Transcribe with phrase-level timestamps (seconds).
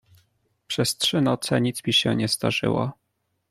[0.67, 2.91] "Przez trzy noce nic mi się nie zdarzyło."